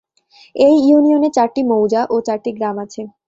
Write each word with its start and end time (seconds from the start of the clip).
এই 0.55 0.75
ইউনিয়নে 0.87 1.29
চারটি 1.33 1.61
মৌজা 1.63 2.01
ও 2.09 2.15
চারটি 2.27 2.51
গ্রাম 2.57 2.75
আছে। 2.85 3.01